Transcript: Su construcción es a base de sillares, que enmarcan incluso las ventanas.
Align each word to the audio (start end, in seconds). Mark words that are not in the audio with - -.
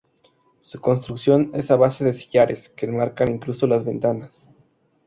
Su 0.61 0.81
construcción 0.81 1.51
es 1.53 1.69
a 1.69 1.75
base 1.75 2.03
de 2.03 2.13
sillares, 2.13 2.69
que 2.69 2.87
enmarcan 2.87 3.31
incluso 3.33 3.67
las 3.67 3.85
ventanas. 3.85 4.49